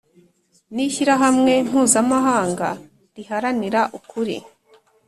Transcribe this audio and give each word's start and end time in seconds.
n'ishyirahamwe 0.73 1.53
mpuzamahanga 1.67 2.69
riharanira 3.15 3.81
ukuri 3.97 4.37